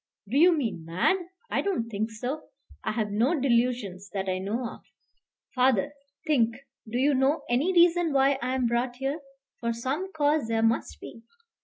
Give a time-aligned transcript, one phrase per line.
[0.27, 1.17] "Do you mean mad?
[1.51, 2.47] I don't think so.
[2.83, 4.81] I have no delusions that I know of.
[5.53, 5.93] Father,
[6.25, 6.55] think
[6.89, 9.21] do you know any reason why I am brought here?
[9.59, 11.21] for some cause there must be."